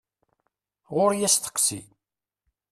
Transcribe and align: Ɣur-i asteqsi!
Ɣur-i 0.95 1.21
asteqsi! 1.27 1.81